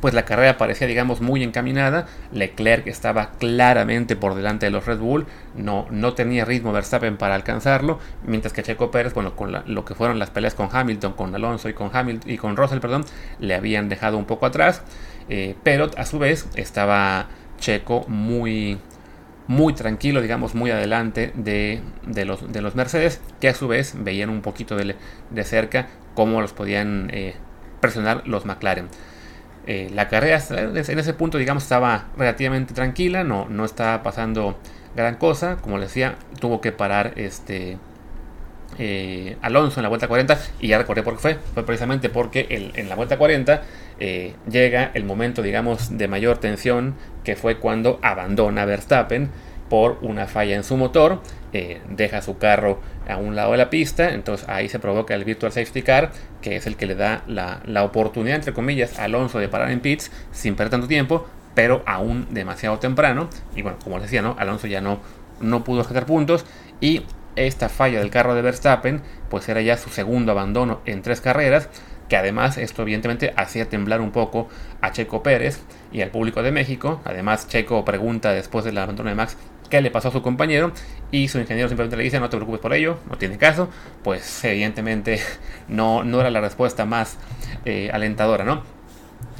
pues 0.00 0.14
la 0.14 0.24
carrera 0.24 0.58
parecía, 0.58 0.86
digamos, 0.86 1.20
muy 1.20 1.42
encaminada. 1.42 2.06
Leclerc 2.32 2.86
estaba 2.86 3.32
claramente 3.38 4.16
por 4.16 4.34
delante 4.34 4.66
de 4.66 4.70
los 4.70 4.86
Red 4.86 4.98
Bull, 4.98 5.26
no, 5.54 5.86
no 5.90 6.14
tenía 6.14 6.44
ritmo 6.44 6.72
Verstappen 6.72 7.16
para 7.16 7.34
alcanzarlo, 7.34 7.98
mientras 8.24 8.52
que 8.52 8.62
Checo 8.62 8.90
Pérez, 8.90 9.14
bueno, 9.14 9.34
con 9.34 9.52
lo 9.64 9.84
que 9.84 9.94
fueron 9.94 10.18
las 10.18 10.30
peleas 10.30 10.54
con 10.54 10.68
Hamilton, 10.70 11.14
con 11.14 11.34
Alonso 11.34 11.68
y 11.68 11.74
con 11.74 11.90
Hamilton 11.92 12.30
y 12.30 12.36
con 12.36 12.56
Russell, 12.56 12.80
perdón, 12.80 13.04
le 13.40 13.54
habían 13.54 13.88
dejado 13.88 14.18
un 14.18 14.26
poco 14.26 14.46
atrás, 14.46 14.82
eh, 15.28 15.56
pero 15.62 15.90
a 15.96 16.04
su 16.04 16.18
vez 16.18 16.48
estaba 16.54 17.26
Checo 17.58 18.04
muy 18.08 18.78
muy 19.48 19.74
tranquilo, 19.74 20.20
digamos, 20.20 20.54
muy 20.54 20.70
adelante 20.70 21.32
de, 21.34 21.80
los, 22.24 22.52
de 22.52 22.60
los 22.60 22.74
Mercedes, 22.74 23.20
que 23.40 23.48
a 23.48 23.54
su 23.54 23.68
vez 23.68 23.94
veían 23.96 24.28
un 24.28 24.42
poquito 24.42 24.76
de, 24.76 24.96
cerca 25.44 25.86
cómo 26.16 26.40
los 26.40 26.52
podían 26.52 27.10
eh, 27.12 27.36
presionar 27.80 28.26
los 28.26 28.44
McLaren. 28.44 28.88
Eh, 29.66 29.90
la 29.92 30.08
carrera 30.08 30.40
en 30.48 30.76
ese 30.76 31.14
punto, 31.14 31.38
digamos, 31.38 31.64
estaba 31.64 32.06
relativamente 32.16 32.72
tranquila, 32.72 33.24
no, 33.24 33.48
no 33.48 33.64
estaba 33.64 34.02
pasando 34.02 34.56
gran 34.94 35.16
cosa. 35.16 35.56
Como 35.56 35.78
les 35.78 35.88
decía, 35.88 36.16
tuvo 36.40 36.60
que 36.60 36.70
parar 36.70 37.14
este 37.16 37.76
eh, 38.78 39.36
Alonso 39.42 39.80
en 39.80 39.82
la 39.82 39.88
vuelta 39.88 40.06
40 40.06 40.38
y 40.60 40.68
ya 40.68 40.78
recordé 40.78 41.02
por 41.02 41.14
qué 41.14 41.20
fue. 41.20 41.38
Fue 41.54 41.66
precisamente 41.66 42.08
porque 42.08 42.72
en 42.74 42.88
la 42.88 42.94
vuelta 42.94 43.18
40 43.18 43.62
eh, 43.98 44.34
llega 44.48 44.92
el 44.94 45.04
momento, 45.04 45.42
digamos, 45.42 45.98
de 45.98 46.06
mayor 46.06 46.38
tensión, 46.38 46.94
que 47.24 47.34
fue 47.34 47.58
cuando 47.58 47.98
abandona 48.02 48.64
Verstappen 48.66 49.30
por 49.68 49.98
una 50.00 50.28
falla 50.28 50.54
en 50.54 50.62
su 50.62 50.76
motor, 50.76 51.20
deja 51.88 52.22
su 52.22 52.38
carro 52.38 52.78
a 53.08 53.16
un 53.16 53.36
lado 53.36 53.52
de 53.52 53.58
la 53.58 53.70
pista, 53.70 54.10
entonces 54.10 54.48
ahí 54.48 54.68
se 54.68 54.78
provoca 54.78 55.14
el 55.14 55.24
Virtual 55.24 55.52
Safety 55.52 55.82
Car, 55.82 56.12
que 56.40 56.56
es 56.56 56.66
el 56.66 56.76
que 56.76 56.86
le 56.86 56.94
da 56.94 57.22
la, 57.26 57.84
oportunidad, 57.84 58.36
entre 58.36 58.52
comillas, 58.52 58.98
a 58.98 59.04
Alonso 59.04 59.38
de 59.38 59.48
parar 59.48 59.70
en 59.70 59.80
pits 59.80 60.10
sin 60.32 60.56
perder 60.56 60.72
tanto 60.72 60.88
tiempo, 60.88 61.26
pero 61.54 61.82
aún 61.86 62.26
demasiado 62.30 62.78
temprano, 62.78 63.28
y 63.54 63.62
bueno, 63.62 63.78
como 63.82 63.96
les 63.96 64.04
decía, 64.04 64.22
¿no? 64.22 64.36
Alonso 64.38 64.66
ya 64.66 64.80
no, 64.80 65.00
no 65.40 65.64
pudo 65.64 65.84
sacar 65.84 66.06
puntos, 66.06 66.44
y 66.80 67.02
esta 67.36 67.68
falla 67.68 67.98
del 67.98 68.10
carro 68.10 68.34
de 68.34 68.42
Verstappen, 68.42 69.02
pues 69.30 69.48
era 69.48 69.60
ya 69.60 69.76
su 69.76 69.90
segundo 69.90 70.32
abandono 70.32 70.80
en 70.86 71.02
tres 71.02 71.20
carreras, 71.20 71.68
que 72.08 72.16
además 72.16 72.56
esto 72.56 72.82
evidentemente 72.82 73.32
hacía 73.36 73.68
temblar 73.68 74.00
un 74.00 74.12
poco 74.12 74.48
a 74.80 74.92
Checo 74.92 75.22
Pérez 75.22 75.60
y 75.92 76.02
al 76.02 76.10
público 76.10 76.42
de 76.42 76.52
México. 76.52 77.00
Además, 77.04 77.48
Checo 77.48 77.84
pregunta 77.84 78.32
después 78.32 78.64
del 78.64 78.78
abandono 78.78 79.08
de 79.08 79.16
Max 79.16 79.36
qué 79.68 79.80
le 79.80 79.90
pasó 79.90 80.08
a 80.08 80.12
su 80.12 80.22
compañero 80.22 80.72
y 81.10 81.28
su 81.28 81.38
ingeniero 81.38 81.68
simplemente 81.68 81.96
le 81.96 82.04
dice 82.04 82.20
no 82.20 82.28
te 82.28 82.36
preocupes 82.36 82.60
por 82.60 82.72
ello, 82.74 82.98
no 83.08 83.18
tiene 83.18 83.38
caso, 83.38 83.68
pues 84.02 84.44
evidentemente 84.44 85.20
no, 85.68 86.04
no 86.04 86.20
era 86.20 86.30
la 86.30 86.40
respuesta 86.40 86.84
más 86.84 87.18
eh, 87.64 87.90
alentadora, 87.92 88.44
¿no? 88.44 88.62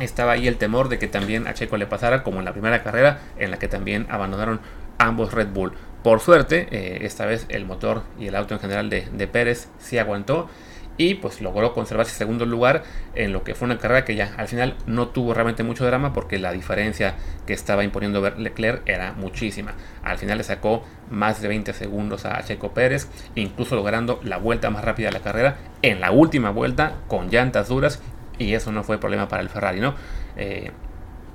Estaba 0.01 0.33
ahí 0.33 0.47
el 0.47 0.57
temor 0.57 0.89
de 0.89 0.99
que 0.99 1.07
también 1.07 1.47
a 1.47 1.55
Checo 1.55 1.77
le 1.77 1.87
pasara 1.87 2.23
como 2.23 2.39
en 2.39 2.45
la 2.45 2.53
primera 2.53 2.83
carrera 2.83 3.21
en 3.39 3.51
la 3.51 3.59
que 3.59 3.69
también 3.69 4.07
abandonaron 4.11 4.61
ambos 4.99 5.33
Red 5.33 5.49
Bull. 5.49 5.73
Por 6.03 6.21
suerte, 6.21 6.69
eh, 6.71 6.99
esta 7.03 7.27
vez 7.27 7.47
el 7.49 7.65
motor 7.65 8.03
y 8.19 8.27
el 8.27 8.37
auto 8.37 8.55
en 8.55 8.61
general 8.61 8.91
de, 8.91 9.09
de 9.13 9.27
Pérez 9.27 9.69
sí 9.79 9.99
aguantó 9.99 10.49
y 10.97 11.15
pues 11.15 11.41
logró 11.41 11.73
conservarse 11.73 12.15
segundo 12.15 12.47
lugar 12.47 12.83
en 13.15 13.33
lo 13.33 13.45
que 13.45 13.55
fue 13.55 13.67
una 13.67 13.79
carrera 13.79 14.05
que 14.05 14.15
ya 14.15 14.35
al 14.37 14.49
final 14.49 14.77
no 14.87 15.09
tuvo 15.09 15.35
realmente 15.35 15.63
mucho 15.63 15.85
drama 15.85 16.13
porque 16.13 16.39
la 16.39 16.53
diferencia 16.53 17.15
que 17.47 17.53
estaba 17.53 17.85
imponiendo 17.85 18.29
Leclerc 18.31 18.89
era 18.89 19.13
muchísima. 19.13 19.75
Al 20.03 20.19
final 20.19 20.39
le 20.39 20.45
sacó 20.45 20.85
más 21.11 21.41
de 21.41 21.49
20 21.49 21.73
segundos 21.73 22.25
a 22.25 22.43
Checo 22.43 22.73
Pérez, 22.73 23.09
incluso 23.35 23.77
logrando 23.77 24.21
la 24.23 24.39
vuelta 24.39 24.71
más 24.71 24.85
rápida 24.85 25.09
de 25.09 25.13
la 25.13 25.21
carrera 25.21 25.57
en 25.83 26.01
la 26.01 26.11
última 26.11 26.51
vuelta 26.51 26.95
con 27.09 27.31
llantas 27.31 27.69
duras 27.69 28.01
y 28.39 28.55
eso 28.55 28.73
no 28.73 28.83
fue 28.85 28.99
problema 28.99 29.29
para 29.29 29.43
el 29.43 29.49
Ferrari, 29.49 29.81
¿no? 29.81 29.95
Eh, 30.37 30.71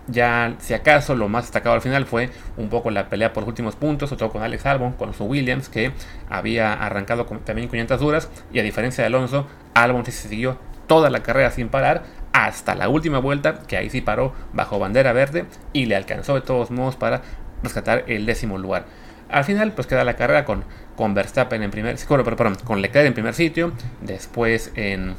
ya, 0.07 0.55
si 0.59 0.73
acaso, 0.73 1.15
lo 1.15 1.29
más 1.29 1.45
destacado 1.45 1.75
al 1.75 1.81
final 1.81 2.05
fue 2.05 2.29
un 2.57 2.69
poco 2.69 2.91
la 2.91 3.09
pelea 3.09 3.33
por 3.33 3.43
los 3.43 3.49
últimos 3.49 3.75
puntos, 3.75 4.09
sobre 4.09 4.19
todo 4.19 4.31
con 4.31 4.43
Alex 4.43 4.65
Albon, 4.65 4.93
con 4.93 5.13
su 5.13 5.25
Williams, 5.25 5.69
que 5.69 5.91
había 6.29 6.73
arrancado 6.73 7.25
también 7.45 7.67
con 7.67 7.77
llantas 7.77 7.99
duras, 7.99 8.29
y 8.51 8.59
a 8.59 8.63
diferencia 8.63 9.03
de 9.03 9.07
Alonso, 9.07 9.47
Albon 9.73 10.05
sí 10.05 10.11
se 10.11 10.27
siguió 10.27 10.57
toda 10.87 11.09
la 11.09 11.23
carrera 11.23 11.51
sin 11.51 11.69
parar, 11.69 12.03
hasta 12.33 12.75
la 12.75 12.89
última 12.89 13.19
vuelta, 13.19 13.59
que 13.67 13.77
ahí 13.77 13.89
sí 13.89 14.01
paró 14.01 14.33
bajo 14.53 14.79
bandera 14.79 15.13
verde, 15.13 15.45
y 15.73 15.85
le 15.85 15.95
alcanzó 15.95 16.35
de 16.35 16.41
todos 16.41 16.71
modos 16.71 16.95
para 16.95 17.21
rescatar 17.63 18.05
el 18.07 18.25
décimo 18.25 18.57
lugar. 18.57 18.85
Al 19.29 19.45
final, 19.45 19.71
pues 19.71 19.87
queda 19.87 20.03
la 20.03 20.15
carrera 20.15 20.43
con, 20.43 20.65
con 20.97 21.13
Verstappen 21.13 21.63
en 21.63 21.71
primer, 21.71 21.95
perdón, 21.97 22.57
con 22.65 22.81
Leclerc 22.81 23.07
en 23.07 23.13
primer 23.13 23.33
sitio, 23.33 23.71
después 24.01 24.71
en, 24.75 25.15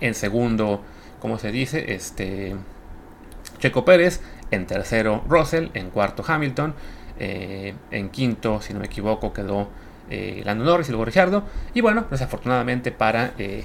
en 0.00 0.14
segundo, 0.14 0.82
¿cómo 1.20 1.38
se 1.38 1.52
dice? 1.52 1.92
Este 1.94 2.56
Checo 3.62 3.84
Pérez, 3.84 4.20
en 4.50 4.66
tercero 4.66 5.22
Russell, 5.28 5.68
en 5.74 5.90
cuarto 5.90 6.24
Hamilton, 6.26 6.74
eh, 7.20 7.74
en 7.92 8.08
quinto, 8.08 8.60
si 8.60 8.72
no 8.74 8.80
me 8.80 8.86
equivoco, 8.86 9.32
quedó 9.32 9.68
eh, 10.10 10.42
Lando 10.44 10.64
Norris 10.64 10.88
y 10.88 10.90
luego 10.90 11.04
Richardo. 11.04 11.44
Y 11.72 11.80
bueno, 11.80 12.06
desafortunadamente 12.10 12.90
para, 12.90 13.34
eh, 13.38 13.62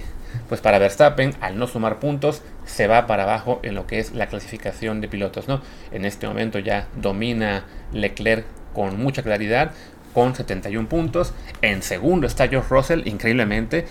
pues 0.47 0.61
para 0.61 0.77
Verstappen, 0.77 1.33
al 1.41 1.57
no 1.57 1.65
sumar 1.65 1.97
puntos, 1.97 2.43
se 2.63 2.85
va 2.85 3.07
para 3.07 3.23
abajo 3.23 3.59
en 3.63 3.73
lo 3.73 3.87
que 3.87 3.97
es 3.97 4.13
la 4.13 4.27
clasificación 4.27 5.01
de 5.01 5.07
pilotos. 5.07 5.47
¿no? 5.47 5.61
En 5.91 6.05
este 6.05 6.27
momento 6.27 6.59
ya 6.59 6.87
domina 6.95 7.65
Leclerc 7.91 8.45
con 8.75 8.99
mucha 8.99 9.23
claridad, 9.23 9.71
con 10.13 10.35
71 10.35 10.87
puntos. 10.87 11.33
En 11.63 11.81
segundo 11.81 12.27
está 12.27 12.47
George 12.47 12.69
Russell, 12.69 13.01
increíblemente, 13.07 13.87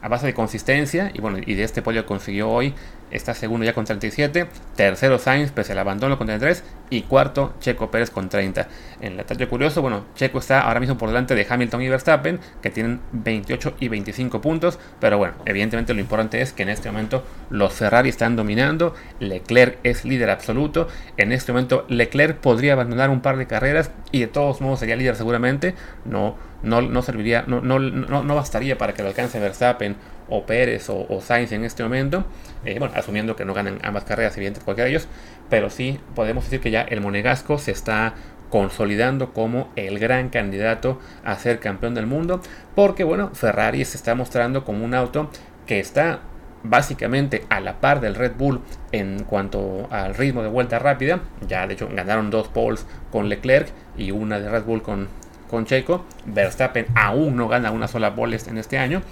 a 0.00 0.08
base 0.08 0.26
de 0.26 0.32
consistencia. 0.32 1.10
Y 1.12 1.20
bueno, 1.20 1.38
y 1.44 1.54
de 1.54 1.62
este 1.62 1.82
podio 1.82 2.06
consiguió 2.06 2.48
hoy 2.48 2.74
está 3.10 3.34
segundo 3.34 3.64
ya 3.64 3.72
con 3.72 3.84
37, 3.84 4.46
tercero 4.74 5.18
Sainz 5.18 5.50
pese 5.52 5.72
al 5.72 5.78
abandono 5.78 6.18
con 6.18 6.26
33 6.26 6.64
y 6.90 7.02
cuarto 7.02 7.54
Checo 7.60 7.90
Pérez 7.90 8.10
con 8.10 8.28
30. 8.28 8.68
En 9.00 9.12
el 9.12 9.16
detalle 9.18 9.48
curioso, 9.48 9.82
bueno, 9.82 10.04
Checo 10.14 10.38
está 10.38 10.62
ahora 10.62 10.80
mismo 10.80 10.98
por 10.98 11.08
delante 11.08 11.34
de 11.34 11.46
Hamilton 11.48 11.82
y 11.82 11.88
Verstappen 11.88 12.40
que 12.62 12.70
tienen 12.70 13.00
28 13.12 13.74
y 13.80 13.88
25 13.88 14.40
puntos, 14.40 14.78
pero 15.00 15.18
bueno, 15.18 15.34
evidentemente 15.44 15.94
lo 15.94 16.00
importante 16.00 16.40
es 16.40 16.52
que 16.52 16.62
en 16.62 16.68
este 16.68 16.90
momento 16.90 17.24
los 17.50 17.72
Ferrari 17.72 18.08
están 18.08 18.36
dominando, 18.36 18.94
Leclerc 19.20 19.78
es 19.82 20.04
líder 20.04 20.30
absoluto, 20.30 20.88
en 21.16 21.32
este 21.32 21.52
momento 21.52 21.84
Leclerc 21.88 22.38
podría 22.38 22.74
abandonar 22.74 23.10
un 23.10 23.20
par 23.20 23.36
de 23.36 23.46
carreras 23.46 23.90
y 24.12 24.20
de 24.20 24.26
todos 24.26 24.60
modos 24.60 24.80
sería 24.80 24.96
líder 24.96 25.16
seguramente, 25.16 25.74
no, 26.04 26.36
no, 26.62 26.82
no 26.82 27.02
serviría, 27.02 27.44
no, 27.46 27.60
no, 27.60 27.78
no, 27.78 28.22
no 28.22 28.34
bastaría 28.34 28.78
para 28.78 28.94
que 28.94 29.02
lo 29.02 29.08
alcance 29.08 29.38
Verstappen 29.38 29.96
o 30.28 30.44
Pérez 30.44 30.88
o, 30.88 31.20
Sainz 31.20 31.52
en 31.52 31.64
este 31.64 31.82
momento, 31.82 32.24
eh, 32.64 32.78
bueno, 32.78 32.94
asumiendo 32.96 33.36
que 33.36 33.44
no 33.44 33.54
ganan 33.54 33.78
ambas 33.82 34.04
carreras, 34.04 34.36
evidentemente 34.36 34.64
cualquiera 34.64 34.86
de 34.86 34.90
ellos, 34.90 35.08
pero 35.48 35.70
sí 35.70 36.00
podemos 36.14 36.44
decir 36.44 36.60
que 36.60 36.70
ya 36.70 36.82
el 36.82 37.00
Monegasco 37.00 37.58
se 37.58 37.70
está 37.70 38.14
consolidando 38.50 39.32
como 39.32 39.68
el 39.76 39.98
gran 39.98 40.28
candidato 40.28 41.00
a 41.24 41.36
ser 41.36 41.58
campeón 41.58 41.94
del 41.94 42.06
mundo, 42.06 42.40
porque 42.74 43.04
bueno, 43.04 43.30
Ferrari 43.34 43.84
se 43.84 43.96
está 43.96 44.14
mostrando 44.14 44.64
como 44.64 44.84
un 44.84 44.94
auto 44.94 45.30
que 45.66 45.80
está 45.80 46.20
básicamente 46.62 47.44
a 47.48 47.60
la 47.60 47.80
par 47.80 48.00
del 48.00 48.14
Red 48.14 48.32
Bull 48.36 48.60
en 48.92 49.24
cuanto 49.24 49.88
al 49.90 50.14
ritmo 50.14 50.42
de 50.42 50.48
vuelta 50.48 50.78
rápida, 50.78 51.20
ya 51.46 51.66
de 51.66 51.74
hecho 51.74 51.88
ganaron 51.92 52.30
dos 52.30 52.48
poles 52.48 52.86
con 53.10 53.28
Leclerc 53.28 53.68
y 53.96 54.10
una 54.10 54.40
de 54.40 54.48
Red 54.48 54.64
Bull 54.64 54.82
con, 54.82 55.08
con 55.48 55.64
Checo, 55.64 56.04
Verstappen 56.24 56.86
aún 56.94 57.36
no 57.36 57.48
gana 57.48 57.70
una 57.70 57.88
sola 57.88 58.14
pole 58.14 58.38
en 58.46 58.58
este 58.58 58.78
año, 58.78 59.02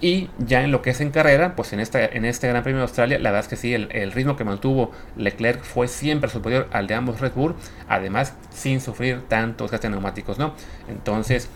y 0.00 0.30
ya 0.38 0.62
en 0.64 0.72
lo 0.72 0.80
que 0.80 0.90
es 0.90 1.00
en 1.00 1.10
carrera, 1.10 1.54
pues 1.56 1.72
en, 1.74 1.80
esta, 1.80 2.02
en 2.04 2.24
este 2.24 2.48
Gran 2.48 2.62
Premio 2.62 2.78
de 2.78 2.84
Australia, 2.84 3.18
la 3.18 3.30
verdad 3.30 3.44
es 3.44 3.48
que 3.48 3.56
sí, 3.56 3.74
el, 3.74 4.12
ritmo 4.12 4.34
que 4.34 4.44
mantuvo 4.44 4.92
Leclerc 5.16 5.62
fue 5.62 5.88
siempre 5.88 6.30
superior 6.30 6.68
al 6.72 6.86
de 6.86 6.94
ambos 6.94 7.20
Red 7.20 7.32
Bull, 7.34 7.54
además 7.86 8.34
sin 8.50 8.80
sufrir 8.80 9.22
tantos 9.28 9.70
gastos 9.70 9.90
neumáticos, 9.90 10.38
¿no? 10.38 10.54
Entonces, 10.88 11.50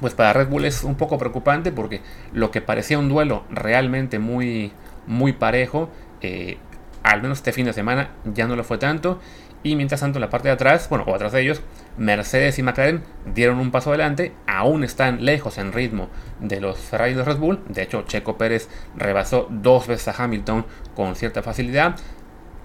pues 0.00 0.14
para 0.14 0.32
Red 0.32 0.48
Bull 0.48 0.64
es 0.64 0.82
un 0.82 0.96
poco 0.96 1.16
preocupante 1.18 1.70
porque 1.70 2.00
lo 2.32 2.50
que 2.50 2.60
parecía 2.60 2.98
un 2.98 3.08
duelo 3.08 3.44
realmente 3.50 4.18
muy, 4.18 4.72
muy 5.06 5.32
parejo, 5.32 5.90
eh, 6.22 6.58
al 7.04 7.22
menos 7.22 7.38
este 7.38 7.52
fin 7.52 7.66
de 7.66 7.72
semana 7.72 8.10
ya 8.24 8.48
no 8.48 8.56
lo 8.56 8.64
fue 8.64 8.78
tanto. 8.78 9.20
Y 9.62 9.76
mientras 9.76 10.00
tanto, 10.00 10.18
en 10.18 10.22
la 10.22 10.30
parte 10.30 10.48
de 10.48 10.54
atrás, 10.54 10.88
bueno, 10.88 11.04
o 11.06 11.14
atrás 11.14 11.32
de 11.32 11.42
ellos, 11.42 11.60
Mercedes 11.98 12.58
y 12.58 12.62
McLaren 12.62 13.02
dieron 13.34 13.58
un 13.58 13.70
paso 13.70 13.90
adelante, 13.90 14.32
aún 14.46 14.84
están 14.84 15.24
lejos 15.24 15.58
en 15.58 15.72
ritmo 15.72 16.08
de 16.40 16.60
los 16.60 16.78
Ferrari 16.78 17.14
de 17.14 17.24
Red 17.24 17.36
Bull. 17.36 17.60
De 17.68 17.82
hecho, 17.82 18.02
Checo 18.02 18.38
Pérez 18.38 18.68
rebasó 18.96 19.48
dos 19.50 19.86
veces 19.86 20.08
a 20.08 20.24
Hamilton 20.24 20.64
con 20.94 21.14
cierta 21.14 21.42
facilidad. 21.42 21.96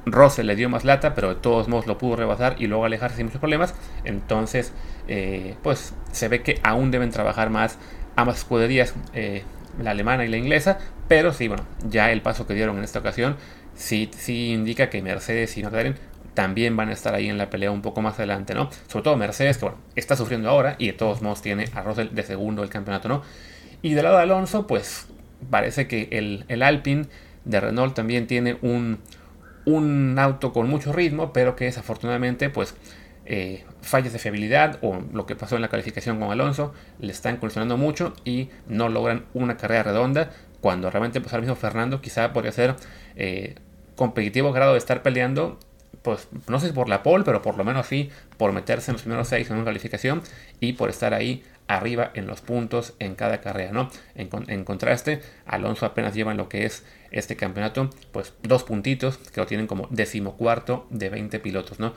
Russell 0.05 0.45
le 0.45 0.55
dio 0.55 0.69
más 0.69 0.85
lata, 0.85 1.15
pero 1.15 1.29
de 1.29 1.35
todos 1.35 1.67
modos 1.67 1.87
lo 1.87 1.97
pudo 1.97 2.15
rebasar 2.15 2.55
y 2.59 2.67
luego 2.67 2.85
alejarse 2.85 3.17
sin 3.17 3.25
muchos 3.25 3.39
problemas. 3.39 3.73
Entonces, 4.05 4.71
eh, 5.07 5.55
pues 5.63 5.93
se 6.11 6.27
ve 6.29 6.41
que 6.43 6.59
aún 6.63 6.91
deben 6.91 7.09
trabajar 7.09 7.49
más 7.49 7.77
ambas 8.15 8.37
escuderías, 8.37 8.93
eh, 9.13 9.43
la 9.81 9.91
alemana 9.91 10.23
y 10.23 10.29
la 10.29 10.37
inglesa. 10.37 10.77
Pero 11.09 11.33
sí, 11.33 11.47
bueno, 11.47 11.65
ya 11.89 12.11
el 12.11 12.21
paso 12.21 12.47
que 12.47 12.53
dieron 12.53 12.77
en 12.77 12.83
esta 12.83 12.99
ocasión 12.99 13.35
sí, 13.75 14.09
sí 14.15 14.51
indica 14.53 14.89
que 14.89 15.01
Mercedes 15.01 15.57
y 15.57 15.63
McLaren 15.63 15.95
también 16.35 16.77
van 16.77 16.89
a 16.89 16.93
estar 16.93 17.15
ahí 17.15 17.27
en 17.27 17.37
la 17.37 17.49
pelea 17.49 17.71
un 17.71 17.81
poco 17.81 18.01
más 18.01 18.15
adelante, 18.19 18.53
¿no? 18.53 18.69
Sobre 18.87 19.03
todo 19.03 19.17
Mercedes, 19.17 19.57
que 19.57 19.65
bueno, 19.65 19.79
está 19.95 20.15
sufriendo 20.15 20.49
ahora 20.49 20.75
y 20.77 20.87
de 20.87 20.93
todos 20.93 21.21
modos 21.21 21.41
tiene 21.41 21.65
a 21.73 21.81
Russell 21.81 22.09
de 22.11 22.23
segundo 22.23 22.61
el 22.61 22.69
campeonato, 22.69 23.07
¿no? 23.07 23.23
Y 23.81 23.93
del 23.93 24.03
lado 24.03 24.17
de 24.17 24.23
Alonso, 24.23 24.67
pues 24.67 25.07
parece 25.49 25.87
que 25.87 26.09
el, 26.11 26.45
el 26.47 26.61
Alpine 26.61 27.07
de 27.45 27.59
Renault 27.59 27.95
también 27.95 28.27
tiene 28.27 28.57
un, 28.61 28.99
un 29.65 30.17
auto 30.19 30.53
con 30.53 30.69
mucho 30.69 30.93
ritmo, 30.93 31.33
pero 31.33 31.55
que 31.55 31.65
desafortunadamente, 31.65 32.49
pues 32.49 32.75
eh, 33.27 33.63
fallas 33.81 34.13
de 34.13 34.19
fiabilidad 34.19 34.77
o 34.83 34.99
lo 35.11 35.25
que 35.25 35.35
pasó 35.35 35.55
en 35.55 35.63
la 35.63 35.67
calificación 35.67 36.19
con 36.19 36.31
Alonso 36.31 36.73
le 36.99 37.11
están 37.11 37.37
condicionando 37.37 37.75
mucho 37.75 38.13
y 38.23 38.49
no 38.67 38.87
logran 38.87 39.25
una 39.33 39.57
carrera 39.57 39.81
redonda 39.81 40.29
cuando 40.61 40.91
realmente 40.91 41.21
pues 41.21 41.33
ahora 41.33 41.41
mismo 41.41 41.55
Fernando 41.55 42.01
quizá 42.01 42.33
podría 42.33 42.51
ser 42.51 42.75
eh, 43.15 43.55
competitivo 43.95 44.51
grado 44.51 44.73
de 44.73 44.77
estar 44.77 45.01
peleando 45.01 45.57
pues 46.05 46.27
no 46.47 46.59
sé 46.59 46.67
si 46.67 46.73
por 46.73 46.87
la 46.87 47.01
pole, 47.01 47.23
pero 47.25 47.41
por 47.41 47.57
lo 47.57 47.63
menos 47.65 47.87
sí 47.87 48.11
por 48.37 48.53
meterse 48.53 48.91
en 48.91 48.93
los 48.93 49.01
primeros 49.01 49.27
seis 49.27 49.49
en 49.49 49.55
una 49.55 49.65
calificación 49.65 50.21
y 50.59 50.73
por 50.73 50.91
estar 50.91 51.15
ahí 51.15 51.43
arriba 51.67 52.11
en 52.13 52.27
los 52.27 52.41
puntos 52.41 52.93
en 52.99 53.15
cada 53.15 53.41
carrera, 53.41 53.71
¿no? 53.71 53.89
En, 54.13 54.63
contraste, 54.63 55.23
Alonso 55.47 55.87
apenas 55.87 56.13
lleva 56.13 56.29
en 56.29 56.37
lo 56.37 56.47
que 56.47 56.65
es 56.65 56.85
este 57.09 57.35
campeonato, 57.35 57.89
pues 58.11 58.33
dos 58.43 58.63
puntitos 58.63 59.17
que 59.17 59.41
lo 59.41 59.47
tienen 59.47 59.65
como 59.65 59.87
decimocuarto 59.89 60.85
de 60.91 61.09
20 61.09 61.39
pilotos, 61.39 61.79
¿no? 61.79 61.93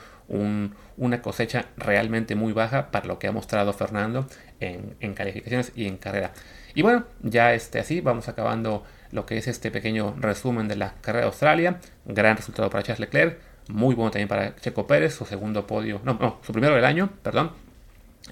una 0.96 1.22
cosecha 1.22 1.66
realmente 1.76 2.34
muy 2.34 2.54
baja 2.54 2.90
para 2.90 3.06
lo 3.06 3.18
que 3.18 3.28
ha 3.28 3.32
mostrado 3.32 3.74
Fernando 3.74 4.26
en, 4.60 4.96
en, 5.00 5.12
calificaciones 5.12 5.72
y 5.74 5.86
en 5.86 5.98
carrera. 5.98 6.32
Y 6.74 6.80
bueno, 6.80 7.04
ya 7.22 7.52
este, 7.52 7.78
así 7.78 8.00
vamos 8.00 8.28
acabando 8.28 8.84
lo 9.10 9.26
que 9.26 9.36
es 9.36 9.48
este 9.48 9.70
pequeño 9.70 10.14
resumen 10.18 10.66
de 10.68 10.76
la 10.76 10.94
carrera 11.00 11.24
de 11.24 11.28
Australia. 11.28 11.80
Gran 12.04 12.36
resultado 12.36 12.70
para 12.70 12.82
Charles 12.82 13.00
Leclerc 13.00 13.38
muy 13.68 13.94
bueno 13.94 14.10
también 14.10 14.28
para 14.28 14.56
Checo 14.56 14.86
Pérez, 14.86 15.14
su 15.14 15.24
segundo 15.24 15.66
podio, 15.66 16.00
no, 16.04 16.14
no, 16.14 16.38
su 16.44 16.52
primero 16.52 16.74
del 16.74 16.84
año, 16.84 17.10
perdón. 17.22 17.52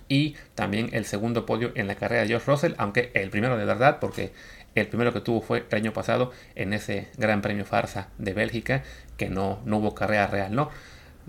Y 0.09 0.37
también 0.55 0.91
el 0.93 1.05
segundo 1.05 1.47
podio 1.47 1.73
en 1.75 1.87
la 1.87 1.95
carrera 1.95 2.23
de 2.23 2.29
George 2.29 2.51
Russell, 2.51 2.75
aunque 2.79 3.11
el 3.15 3.31
primero 3.31 3.57
de 3.57 3.65
verdad, 3.65 3.99
porque 4.01 4.33
el 4.75 4.89
primero 4.89 5.13
que 5.13 5.21
tuvo 5.21 5.41
fue 5.41 5.65
el 5.71 5.77
año 5.77 5.93
pasado 5.93 6.33
en 6.55 6.73
ese 6.73 7.09
Gran 7.17 7.41
Premio 7.41 7.65
Farsa 7.65 8.09
de 8.19 8.35
Bélgica, 8.35 8.83
que 9.17 9.31
no, 9.31 9.61
no 9.65 9.79
hubo 9.79 9.95
carrera 9.95 10.27
real, 10.27 10.55
¿no? 10.55 10.71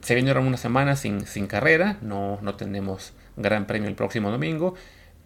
Se 0.02 0.16
vinieron 0.16 0.46
una 0.46 0.58
semana 0.58 0.96
sin, 0.96 1.26
sin 1.26 1.48
carrera, 1.48 1.98
no, 2.02 2.40
no 2.42 2.56
tenemos 2.56 3.14
Gran 3.36 3.66
Premio 3.66 3.88
el 3.88 3.96
próximo 3.96 4.32
domingo. 4.32 4.76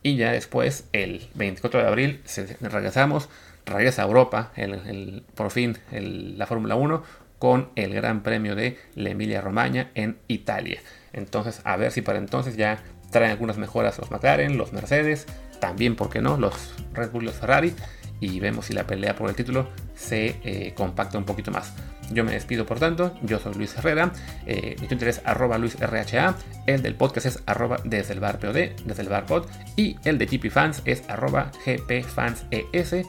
Y 0.03 0.15
ya 0.15 0.31
después, 0.31 0.85
el 0.93 1.27
24 1.35 1.81
de 1.81 1.87
abril, 1.87 2.21
regresamos, 2.61 3.29
regresa 3.65 4.03
a 4.03 4.05
Europa, 4.05 4.51
el, 4.55 5.23
por 5.35 5.51
fin 5.51 5.77
la 5.91 6.47
Fórmula 6.47 6.75
1, 6.75 7.03
con 7.41 7.69
el 7.75 7.91
Gran 7.95 8.21
Premio 8.21 8.55
de 8.55 8.77
la 8.93 9.09
Emilia 9.09 9.41
Romagna 9.41 9.89
en 9.95 10.19
Italia. 10.27 10.79
Entonces, 11.11 11.59
a 11.63 11.75
ver 11.75 11.91
si 11.91 12.03
para 12.03 12.19
entonces 12.19 12.55
ya 12.55 12.83
traen 13.09 13.31
algunas 13.31 13.57
mejoras 13.57 13.97
los 13.97 14.11
McLaren, 14.11 14.59
los 14.59 14.73
Mercedes, 14.73 15.25
también, 15.59 15.95
¿por 15.95 16.11
qué 16.11 16.21
no?, 16.21 16.37
los 16.37 16.75
Red 16.93 17.09
Bull 17.09 17.25
los 17.25 17.33
Ferrari. 17.33 17.73
Y 18.19 18.39
vemos 18.39 18.67
si 18.67 18.73
la 18.73 18.85
pelea 18.85 19.15
por 19.15 19.27
el 19.27 19.35
título 19.35 19.69
se 19.95 20.35
eh, 20.43 20.73
compacta 20.75 21.17
un 21.17 21.23
poquito 21.23 21.49
más. 21.49 21.73
Yo 22.11 22.23
me 22.23 22.33
despido 22.33 22.67
por 22.67 22.77
tanto, 22.77 23.15
yo 23.23 23.39
soy 23.39 23.55
Luis 23.55 23.75
Herrera, 23.75 24.11
eh, 24.45 24.75
mi 24.79 24.87
Twitter 24.87 25.07
es 25.07 25.23
arroba 25.25 25.57
luisrha, 25.57 26.35
el 26.67 26.83
del 26.83 26.93
podcast 26.93 27.25
es 27.25 27.41
arroba 27.47 27.77
desde 27.85 28.13
el 28.13 28.19
bar 28.19 28.37
POD, 28.37 28.83
desde 28.85 29.01
el 29.01 29.09
bar 29.09 29.25
pod, 29.25 29.47
y 29.75 29.95
el 30.03 30.19
de 30.19 30.27
GP 30.27 30.51
Fans 30.51 30.83
es 30.85 31.09
arroba 31.09 31.51
gpfanses. 31.65 33.07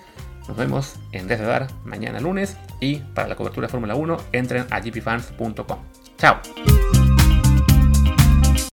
Nos 0.48 0.56
vemos 0.56 0.94
en 1.12 1.28
Desde 1.28 1.66
mañana 1.84 2.18
lunes 2.18 2.56
y 2.82 2.96
para 2.96 3.28
la 3.28 3.36
cobertura 3.36 3.66
de 3.68 3.70
Fórmula 3.70 3.94
1 3.94 4.16
entren 4.32 4.66
a 4.70 4.80
gpfans.com. 4.80 5.78
Chao. 6.18 7.01